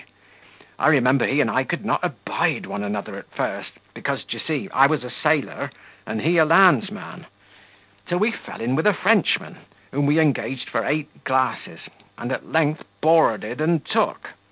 [0.79, 4.67] I remember he and I could not abide one another at first, because, d'ye see,
[4.73, 5.69] I was a sailor
[6.07, 7.27] and he a landsman;
[8.07, 9.57] till we fell in with a Frenchman,
[9.91, 11.81] whom we engaged for eight glasses,
[12.17, 14.29] and at length boarded and took.